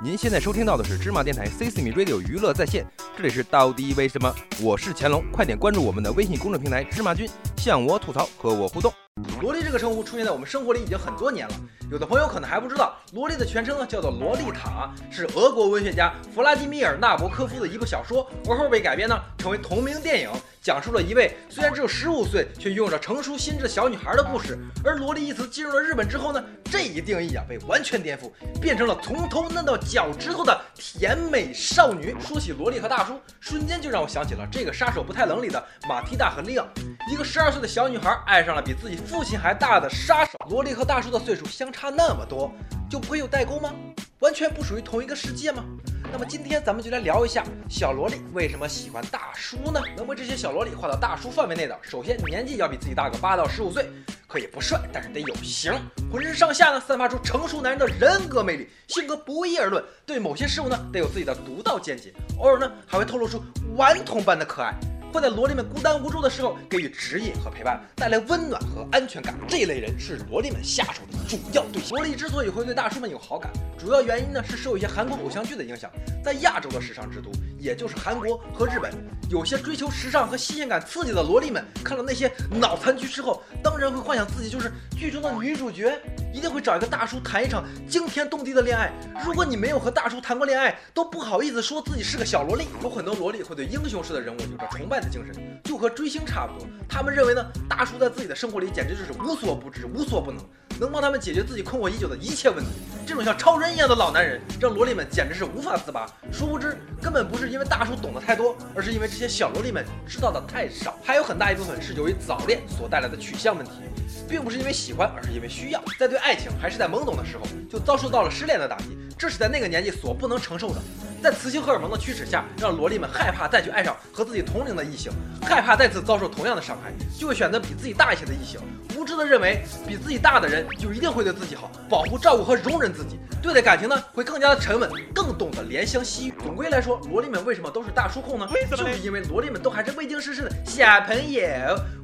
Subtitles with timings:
[0.00, 4.32] 您现在收听到的是芝麻电台 C C M Radio 娱乐在线，这里是到底为什么？
[4.62, 8.92] 我是乾隆，快点关注我们的微信公众平台芝麻君，向我吐槽，和我互动。
[9.40, 11.54] 萝莉这个称呼出现在我们生活里已经很多年了，
[11.90, 20.30] 有的朋友可能还不知道，萝莉的全称呢叫做《洛丽塔》，是俄国文学家弗拉基米尔·纳博科夫的一部小说，而后被改编呢成为同名电影，
[20.68, 24.58] 讲述了一位虽然只有十五岁却拥有着成熟心智的小女孩的故事。
[24.84, 28.30] 而“萝莉”一词进入了日本之后呢，这一定义啊被完全颠覆，
[28.60, 32.14] 变成了从头嫩到脚趾头的甜美少女。
[32.20, 36.68] 说起萝莉和大叔，瞬间就让我想起了这个杀手不太冷里的马蒂达和利昂，
[37.10, 40.32] 一个十二岁的小女孩爱上了比自己父亲还大的杀手。
[40.50, 42.52] 萝莉和大叔的岁数相差那么多，
[42.90, 43.72] 就不会有代沟吗？
[44.18, 45.64] 完全不属于同一个世界吗？
[46.10, 49.80] 那么今天咱们就来聊一下小萝莉为什么喜欢大叔呢？
[49.94, 53.88] 能被这些小萝莉划到大叔范围内的，首先年纪要比自己大个八到十五岁，
[54.26, 55.72] 可以不帅，但是得有型，
[56.10, 63.42] 浑身上下呢散发出成熟男人的人格魅力，性格不一而论，对某些事物呢得有自己的独到见解，偶尔呢还会透露出
[63.76, 64.74] 顽童般的可爱。
[65.10, 69.34] 会在萝莉们孤单无助的时候给予指引和陪伴，带来温暖和安全感。
[69.48, 71.96] 这类人是萝莉们下手的主要对象。
[71.96, 75.90] 萝莉之所以会对大叔们有好感，主要原因呢是受一些韩国偶像剧的影响。
[76.22, 78.92] 在亚洲的时尚之都，也就是韩国和日本，
[79.30, 85.98] 有些追求时尚和新鲜感刺激的萝莉们，看了那些脑残剧之后，当然会幻想自己就是剧中的女主角，
[86.34, 88.92] 一定会找一个大叔谈一场惊天动地的恋爱。
[89.24, 92.66] 如果你没有和大叔谈过恋爱，都不好意思说自己是个小萝莉。
[92.82, 94.98] 有很多萝莉会对英雄式的人物有着崇拜。
[94.98, 100.44] 的精神就和追星差不多，他们认为呢，大叔在自己的生活里简直就是无所不知、无所不能，
[100.80, 102.70] 能帮他们解决自己困惑已久的一切问题。
[103.08, 106.06] 这种像超人一样的老男人，让萝莉们简直是无法自拔。
[106.30, 110.94] 殊不知，根本不是因为大叔懂得太多，而是因为这些小萝莉们知道的太少。
[111.02, 113.80] 还有很大一部分是由于早恋所带来的取向问题，
[114.28, 115.82] 并不是因为喜欢，而是因为需要。
[115.98, 120.82] 在对爱情还是在懵懂的时候，就遭受到了失恋的打击，这是在那个年纪所不能承受的。
[121.22, 125.10] 在雌性荷尔蒙的驱使下，让萝莉们害怕再去爱上和自己同龄的异性，
[125.42, 128.60] 害怕再次遭受同样的伤害，就会选择比自己大一些的异性，
[128.96, 136.34] 无知的认为比自己大的人就一定会对自己好，保护、照顾和容忍自己，对待感情呢会更加的沉稳，更懂得怜香惜玉。
[136.42, 138.48] 总归来说，萝莉们为什么都是大叔控呢？
[138.70, 141.42] 就是因为萝莉们都还是未经世事的小朋友，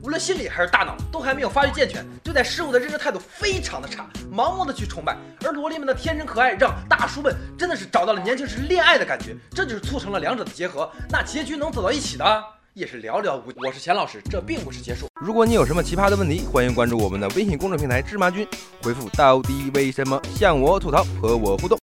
[0.03, 5.17] 无论心理还是大脑都还没有发育健全，对待事物的认知态度非常的差，盲目的去崇拜。
[5.45, 13.59] 而萝莉们的天真可爱，让大叔们真的是找到了年轻时恋爱感觉这就是促成了两者的结合，那结局能走到一起的也是寥寥无几。
[13.65, 15.07] 我是钱老师，这并不是结束。
[15.21, 18.47] 如果你有什么奇葩的问题，欢迎关注我们的微信公众平台芝麻君，
[18.83, 21.73] 回复到底为什么向我吐槽和我互动。